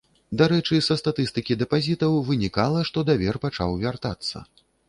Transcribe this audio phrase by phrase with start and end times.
[0.41, 4.47] Дарэчы, са статыстыкі дэпазітаў вынікала, што давер пачаў вяртацца.